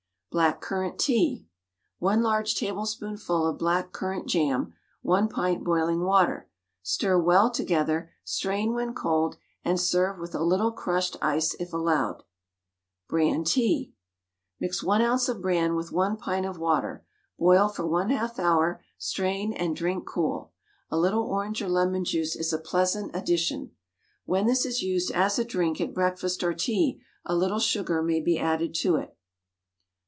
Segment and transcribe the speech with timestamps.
[0.33, 1.45] BLACK CURRANT TEA.
[1.99, 6.47] 1 large tablespoonful of black currant jam, 1 pint boiling water.
[6.81, 9.35] Stir well together, strain when cold,
[9.65, 12.23] and serve with a little crushed ice if allowed.
[13.09, 13.93] BRAN TEA.
[14.57, 15.27] Mix 1 oz.
[15.27, 17.03] of bran with 1 pint of water,
[17.37, 20.53] boil for 1/2 hour, strain, and drink cool.
[20.89, 23.71] A little orange or lemon juice is a pleasant addition.
[24.23, 28.21] When this is used as a drink at breakfast or tea, a little sugar may
[28.21, 29.13] be added to it.